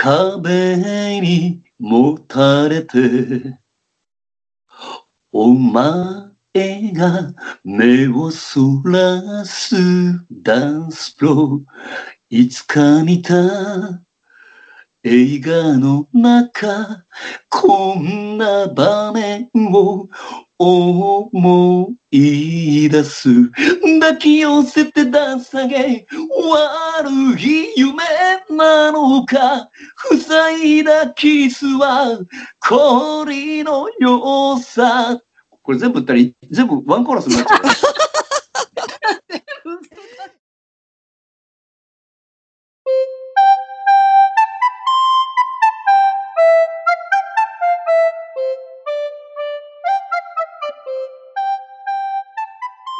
[0.00, 3.58] 壁にもたれて
[5.32, 9.74] お前が目をそらす
[10.30, 11.62] ダンスフロ
[12.30, 13.34] いつか見た
[15.02, 17.04] 映画の中
[17.48, 20.08] こんな場面を
[20.58, 23.50] 思い出す。
[24.00, 27.10] 抱き寄せて出さげ悪
[27.40, 28.02] い夢
[28.50, 29.70] なのか。
[30.26, 32.18] 塞いだキスは。
[32.60, 35.20] 氷の良さ。
[35.62, 38.07] これ全部言ったら全部ワンコーラスになっちゃう。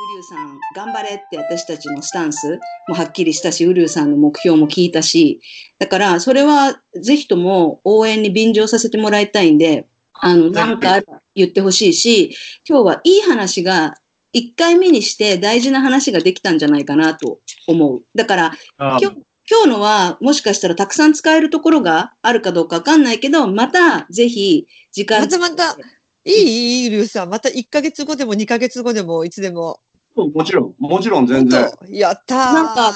[0.00, 5.40] ウリュウさん、頑張れって私たちのスタンスもはっきりしたし、ウリュウさんの目標も聞いたし、
[5.80, 11.00] だからそれはぜひとも応援に便乗させてもらいたいんで、あの、なんか
[11.34, 12.36] 言ってほしいし、
[12.68, 13.96] 今日はいい話が
[14.34, 18.04] 1回目にして大事な話ができたんじゃないかなと思う。
[18.14, 19.04] だから、今日、
[19.50, 25.22] 今日のはもしかしたらたくさん使えるところがあるかどうかわかんないけど、またぜひ時間。
[25.22, 25.76] またまた、
[26.24, 27.30] いいリュウさん。
[27.30, 29.80] また1ヶ月後でも2ヶ月後でもいつでも。
[30.26, 31.70] もちろん、もちろん全然。
[31.90, 32.38] やったー。
[32.52, 32.92] なんか、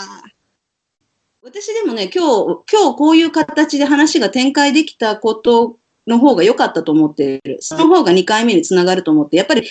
[1.43, 7.59] 私でもね、今日、今日こういう形で話が展開できたことの方が良かったと思っている。
[7.61, 9.67] その方が2回目につながると思って、やっぱり、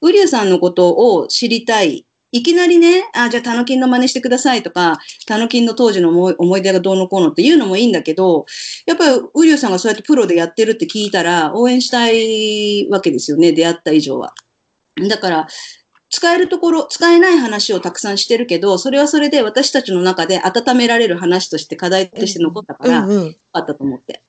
[0.00, 2.06] ウリュウさんのことを知りたい。
[2.32, 8.46] いきなりね、あ、じゃあ、タノキンの真似してくださいとか、タノキンの当時の思い思い出がどうのこうのっていうのもいいんだけど、
[8.84, 14.34] やっぱり、ウリュウさんがそうやってプロでやってるって聞いたら、応援したいわけですよね、出会った以上は。
[15.08, 15.48] だから、
[16.16, 24.22] 使えるところ、使えない話をたくさんしてるけど、それはそれで私たちの中で温められる話として課題として残ったから、うんうんよかったと思って。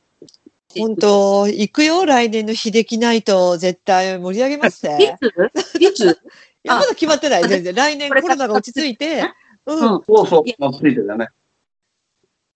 [0.77, 5.17] 本当、行くよ、来年の秀樹ナイト、絶対盛り上げますいね。
[5.21, 5.81] つ？
[5.81, 6.03] いつ？
[6.65, 7.73] いや、まだ決まってない、全然。
[7.73, 9.23] 来年コロナが落ち着いて、
[9.65, 9.75] うん。
[9.75, 11.29] うんそうそういや、まあ、ついてだね。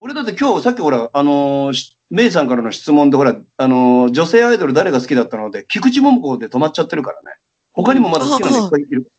[0.02, 7.38] 俺だって今日、さっきほら、あのーしメイさんからの質問で、ほら、あのー女性アイドル誰が好きだったので、菊池桃子で止まっちゃってるからね。
[7.72, 9.10] 他にもまだ好きなのいっぱいいる。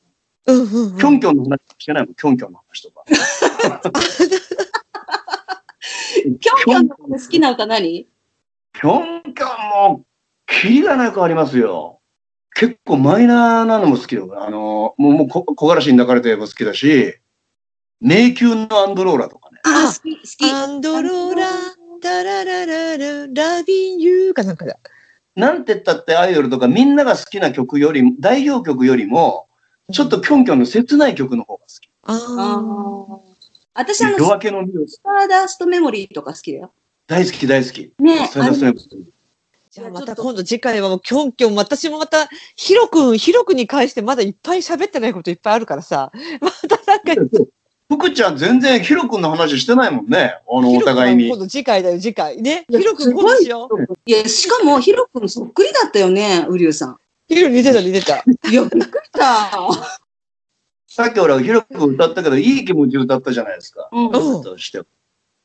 [0.46, 3.04] うんうんうんキョンキョンの話してないもん、キョンキョンの話とか。
[6.22, 8.06] キョンキョンの好きな歌何？
[8.74, 8.98] キョ
[9.28, 10.04] ンキョンも、
[10.46, 12.00] キリがなくありますよ。
[12.54, 14.44] 結構マイナーなのも好きだよ。
[14.44, 17.14] あのーもう、もうこ、木枯らしに抱かれても好きだし、
[18.00, 19.60] 迷宮のアンドローラとかね。
[19.64, 20.50] あ、あ好き、好き。
[20.50, 21.48] アンドローラ、
[22.02, 24.78] タララララ、ラビンユーかなんかだ。
[25.34, 29.46] なんて言ったってアイドルとかみんなが好きな曲よりも、代表曲よりも、
[29.92, 31.88] ちょっとキョンキョンの切ない曲の方が好き。
[32.04, 33.32] ああー
[33.74, 36.72] 私あの、夜ス明けの匂いターダストメモリーとか好きだよ。
[37.06, 37.92] 大好き大好き。
[37.98, 38.28] ね
[39.70, 47.46] じゃあまた今度次回はもうキョンキョン、私もまた、ヒロ君、ヒロ君に関してまだいっぱい喋ってないこといっぱいあるからさ、 またなんか、
[47.88, 50.34] 福ちゃん全然ヒロ君の話してないもんね。
[50.46, 51.44] あの、お互いには今。
[51.44, 52.40] 度次回だよ、次回。
[52.42, 52.66] ね。
[52.68, 53.94] ヒロ君今度しよう。
[54.04, 56.98] いや、しかも、ヒロ君そっくりだったよね、ウリュウさん。
[57.34, 58.22] ヒロ似てた似てた。
[58.50, 59.50] いや、びっくりした。
[60.86, 63.88] さっき俺はヒロ君歌ったけど、いい気持ち歌ったじゃないですか。
[63.92, 64.82] うんうんとして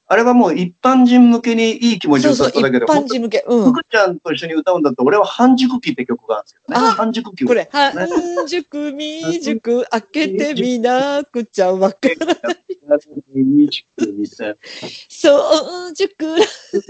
[0.10, 3.44] あれはもう一般人向けにいい気持ちそうそう、一歌っただけで、般人向け。
[3.46, 3.74] うん。
[3.74, 6.88] 福ちゃんと一緒に歌うんだったら、俺は半熟期って曲があるんですけどね。
[6.88, 8.08] あ半熟期をこれ、半
[8.48, 12.58] 熟、未熟、開けてみなくちゃわからない。
[15.10, 16.82] そう、熟、食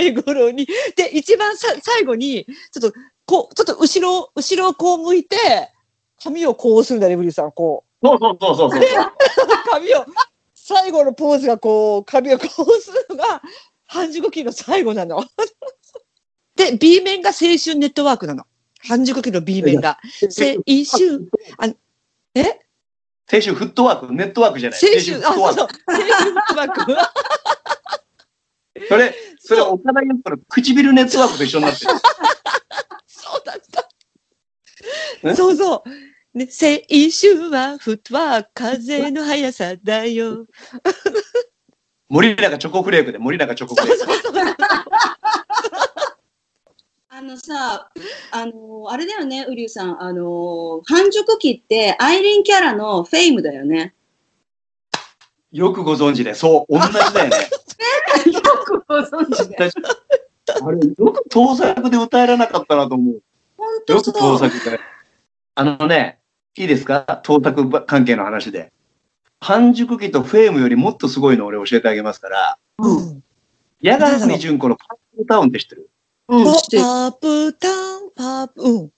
[0.00, 0.66] べ頃に。
[0.96, 5.36] で、一番さ最後に、ちょっと、こう、ちょっと後ろ、後ろをこう向いて、
[6.22, 8.06] 髪をこうするんだね、ブリさん、こう。
[8.06, 8.82] そうそうそうそうそう。
[9.70, 10.06] 髪を、
[10.54, 13.42] 最後のポーズがこう、髪をこうするのが、
[13.86, 15.24] 半熟期の最後なの。
[16.56, 18.44] で、B 面が青春ネットワークなの。
[18.86, 19.98] 半熟期の B 面が。
[20.22, 20.28] 青
[20.84, 21.66] 春、あ、
[22.34, 22.60] え？
[23.32, 24.80] 青春フットワーク、ネットワークじゃない。
[24.82, 25.78] 青春、あ、フットワーそうそう。
[25.86, 26.84] 青春ネットワーク。
[26.84, 26.96] ク。
[28.88, 29.14] それ、
[29.50, 31.90] それ、岡田優子の唇ネットワークと一緒になってる。
[33.08, 33.88] そうだった。
[35.24, 36.38] えそうそう。
[36.38, 36.68] ね、青
[37.10, 40.46] 春はフットワーク、風の速さだよ。
[42.08, 44.04] 森永チョコフレークで、森永チョコフレーク。
[47.08, 47.90] あのさ、
[48.30, 50.00] あの、あれだよね、ウリュウさん。
[50.00, 53.94] あの、半熟期って、アイリンキャラのフェイムだよね。
[55.50, 57.50] よくご存知で、そう、同じだよね。
[58.32, 59.56] よくご存知で。
[59.58, 63.22] あれ、よく盗作で歌えらなかったなと思う。
[63.56, 64.12] 本よく。
[64.12, 64.80] 盗作で。
[65.54, 66.20] あのね、
[66.56, 67.20] いいですか？
[67.22, 68.72] 盗作関係の話で。
[69.40, 73.16] 半熟期とフェームよりもっとすごいの俺教えてあげますから、うん。
[73.16, 73.22] ん。
[73.82, 75.88] 八神純子のパープルタウンって知ってる？
[76.28, 76.44] うん。
[76.44, 78.90] パープタウン、パープ、うん。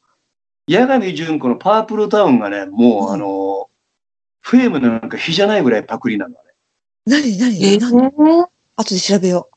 [0.68, 3.70] 八神純子のパープルタウンがね、もう、うんあの、
[4.40, 6.38] フェームなんか比じゃないぐらいパクリなのね。
[7.06, 7.92] 何何え何？
[8.10, 8.46] ー、
[8.76, 9.48] 後で調べよ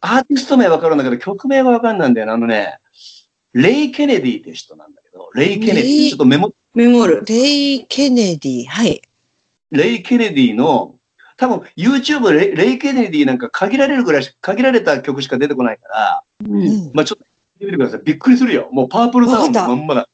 [0.00, 2.32] アーティスト名わかるんだけど、曲名がわかんないんだよね。
[2.32, 2.78] あのね、
[3.54, 6.08] レイ・ケネディって人なんだけど、レイ・ケネディ。
[6.08, 7.24] ちょっとメモ、メモるう。。
[7.24, 8.66] レイ・ケネディ。
[8.66, 9.00] はい。
[9.70, 10.96] レイ・ケネディの、
[11.36, 16.52] 多分 YouTube レイレイ・ケネディなんか限られるぐらいし、限られた曲しか出てこないから、う。
[16.52, 16.90] うんん。
[16.92, 18.00] まあちょっと聞いてみてください。
[18.04, 18.68] びっくりするよ。
[18.72, 20.08] もうパープルタウンのまんまだ。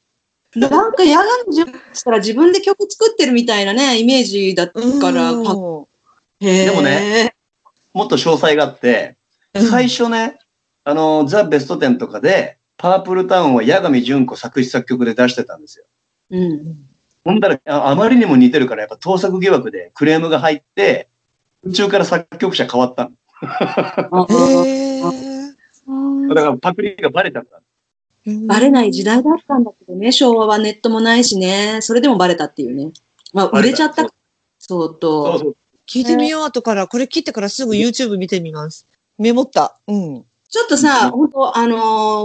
[0.55, 4.79] なんか、ヤガンジュしたら自分で曲作ってるみたいなね、イメージだか
[5.11, 5.51] ら、うんか
[6.41, 7.35] へーでもね、
[7.93, 9.17] もっと詳細があって、
[9.55, 10.37] 最初ね、
[10.83, 15.85] あの、ザ・ベスト10とかで、パープルタウンは八神純子作詞作曲で出してたんですよ。
[16.31, 16.91] うん。
[17.23, 21.09] ほんだらあ、あまりにも似てるから、やっぱ盗作疑惑でクレームが入って、
[21.63, 23.11] 途中から作曲者変わったの。
[23.41, 24.25] あ
[24.65, 25.51] へー
[26.33, 27.61] だからパクリがバレちゃった。
[28.47, 32.91] バレない時代だったんだけどね、昭和はネットもないしね、それでもバレたっていうね。
[33.33, 34.03] まあ、売れちゃった。
[34.03, 34.11] 相
[34.59, 35.39] そう当。
[35.39, 35.57] そう。
[35.87, 36.87] 聞いてみよう、後から。
[36.87, 38.87] これ切ってからすぐ YouTube 見てみます。
[39.17, 39.77] メモった。
[39.87, 40.25] うん。
[40.49, 41.77] ちょっとさ、うん本当あの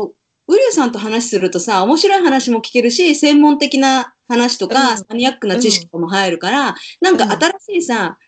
[0.08, 0.12] ー
[0.48, 8.18] ウリュウさんと話するとさ、面白い話も聞けるし、専門的な話とか、うんマニアックな知識とかも入るから、なんか新しいさ、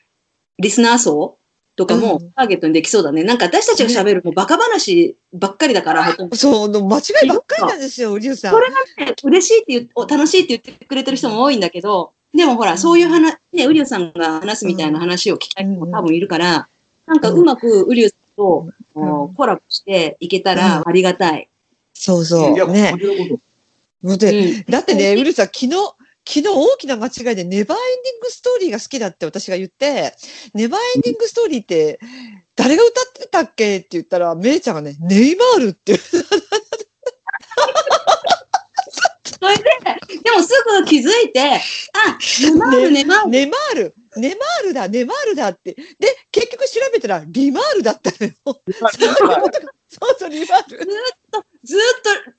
[0.59, 1.39] リスナー層
[1.77, 3.23] とかもうんターゲットにできそうだね。
[3.23, 8.53] なんか私たちが喋るもうバカ話ばっかりだから、んどそう、間違いばっかりなんですよ、リュウさん。
[8.53, 16.69] それがね、嬉しいって言って、お楽しいって言ってくれてる人も多いんだけど、でもほら、そういう話、ね、ウリュウさんが話すみたいな話を聞きたい人も多分いるから、
[17.07, 18.69] なんかうまくウリュウさんと、
[19.37, 21.49] コラボしていけたらありがたい。
[21.95, 22.57] そうそ。
[22.57, 22.95] いうね。
[24.69, 25.71] だってね、ウルさん、昨日、
[26.27, 30.15] 昨日大きな間違いでネバーエンディングストーリーが好きだって私が言って、
[30.53, 31.99] ネバーエンディングストーリーって
[32.55, 36.01] 誰が歌ってたっけって言ったら、メイちゃんがね、ネイマールって 言う
[39.25, 39.63] それで、
[40.23, 43.31] でもすぐ気づいて、あ、ネマール、ネマール。
[43.31, 45.75] ネマール、ネマールだ、ネマールだって。
[45.75, 45.85] で、
[46.33, 48.35] 結局調べたら、リマールだったのよ。
[48.45, 50.79] そうそう、リマール。
[51.65, 51.83] ずーっ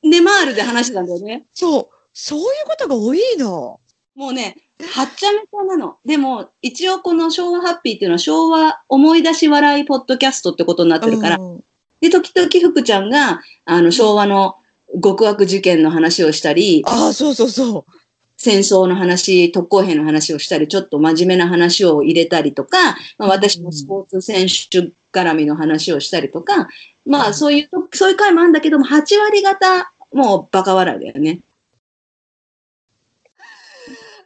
[0.02, 1.46] とネマールで話してたんだよね。
[1.54, 3.80] そう、そういうことが多いの。
[4.16, 5.98] もうね、はっちゃめちゃなの。
[6.06, 11.64] でも、一応この昭和ハッピーっていうのは昭和思い出し笑いポッドキャストってことになってるから、うん
[12.02, 14.58] で、時々福ちゃんが、あの、昭和の
[15.04, 17.92] 極悪事件の話をしたり、ああ、そうそうそう。
[18.40, 26.70] 戦争の話、特攻兵の話をしたり、ちょっと真面目な話を入れたりとか、まあ、私もスポーツ選手絡みの話をしたりとか、
[27.06, 31.42] まあそういうと、そういう回もあるんだけども、8割方、もうバカ笑いだよね。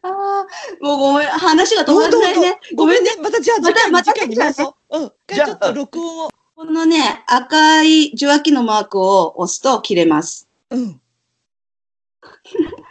[0.03, 0.45] ああ、
[0.79, 2.59] もうごめん、話が止まらないね。
[2.75, 3.09] ごめんね。
[3.19, 4.99] またじゃあ、次回また次回に回そう。
[4.99, 5.11] うん。
[5.27, 6.31] じゃあちょっと録音を。
[6.55, 10.47] このね、赤い受話器のマークを押すと切れます。
[10.69, 11.01] うん。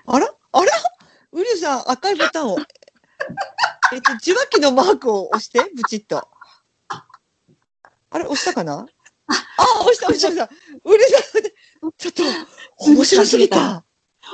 [0.06, 0.72] あらあら
[1.32, 2.58] ウリュウさん、赤いボタンを。
[3.92, 6.28] えっと、受話器のマークを押して、ブチッと。
[6.88, 8.86] あれ、押したかな？
[9.28, 9.36] あ、
[9.80, 10.44] 押した、押した、押した。
[10.84, 12.22] ウリュウさん、ちょっと、
[12.90, 13.84] 面白すぎた。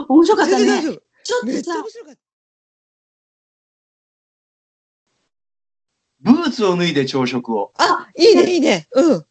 [0.08, 0.64] 面白かったね。
[0.64, 1.02] 全然大丈夫。
[1.22, 2.20] ちょっとさめっちゃ面、白かった。
[6.20, 7.72] ブーツを脱いで朝食を。
[7.78, 8.88] あ、いいね、いいね。
[8.92, 9.24] うん。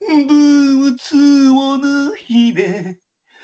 [0.00, 3.00] ブーツを脱いで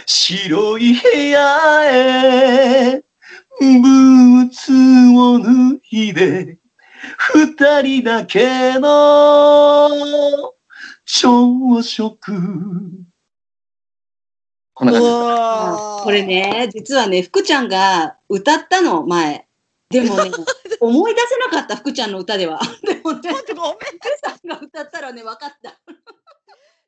[0.06, 3.02] 白い部屋へ。
[3.60, 4.72] ブーツ
[5.16, 6.58] を脱いで
[7.18, 9.88] 二人だけの
[11.04, 12.32] 朝食。
[14.74, 16.04] こんな感じです。
[16.04, 16.22] これ。
[16.22, 19.46] ね、実はね、福ちゃんが歌ったの、前。
[19.90, 20.30] でもね、
[20.80, 22.60] 思い出せなかった、福ちゃんの歌では。
[22.82, 23.30] でもね。
[23.32, 23.54] 福
[24.24, 25.78] さんが歌ったらね、分かった。